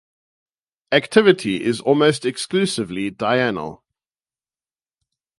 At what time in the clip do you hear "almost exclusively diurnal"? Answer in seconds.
1.79-3.83